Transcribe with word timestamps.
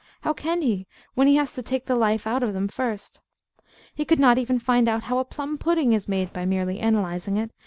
How 0.21 0.33
can 0.33 0.63
he, 0.63 0.87
when 1.13 1.27
he 1.27 1.35
has 1.35 1.53
to 1.53 1.61
take 1.61 1.85
the 1.85 1.95
life 1.95 2.25
out 2.25 2.41
of 2.41 2.53
them 2.55 2.67
first? 2.67 3.21
He 3.93 4.03
could 4.03 4.19
not 4.19 4.39
even 4.39 4.57
find 4.57 4.89
out 4.89 5.03
how 5.03 5.19
a 5.19 5.23
plum 5.23 5.59
pudding 5.59 5.93
is 5.93 6.07
made 6.07 6.33
by 6.33 6.43
merely 6.43 6.79
analysing 6.79 7.37
it. 7.37 7.51